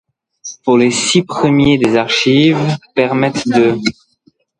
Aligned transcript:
Pour 0.63 0.79
les 0.79 0.89
six 0.89 1.21
premiers 1.23 1.77
des 1.77 1.95
archives 1.95 2.57
permettent 2.95 3.47
de. 3.47 3.77